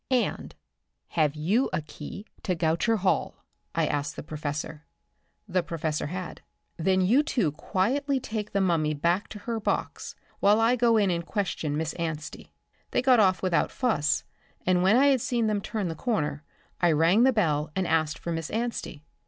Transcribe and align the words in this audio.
"And 0.09 0.55
have 1.09 1.35
you 1.35 1.69
a 1.71 1.83
key 1.83 2.25
to 2.41 2.55
Goucher 2.55 2.97
Hall?" 3.01 3.45
I 3.75 3.85
asked 3.85 4.15
the 4.15 4.23
professor. 4.23 4.87
The 5.47 5.61
professor 5.61 6.07
had. 6.07 6.41
"Then 6.75 7.01
you 7.01 7.21
two 7.21 7.51
quietly 7.51 8.19
take 8.19 8.51
the 8.51 8.61
mummy 8.61 8.95
back 8.95 9.27
to 9.27 9.37
her 9.41 9.59
box 9.59 10.15
while 10.39 10.59
I 10.59 10.75
go 10.75 10.97
in 10.97 11.11
and 11.11 11.23
question 11.23 11.77
Miss 11.77 11.93
Anstey." 11.99 12.51
They 12.89 13.03
got 13.03 13.19
off 13.19 13.43
without 13.43 13.69
fuss, 13.69 14.23
and 14.65 14.81
when 14.81 14.97
I 14.97 15.05
had 15.05 15.21
seen 15.21 15.45
them 15.45 15.61
turn 15.61 15.87
the 15.87 15.93
corner 15.93 16.43
I 16.81 16.91
rang 16.93 17.21
the 17.21 17.31
bell 17.31 17.69
and 17.75 17.85
asked 17.85 18.17
for 18.17 18.31
Miss 18.31 18.49
Anstey. 18.49 19.03